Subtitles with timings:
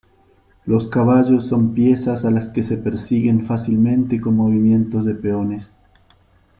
[0.65, 5.73] Los caballos son piezas a las que se persiguen fácilmente con movimientos de peones.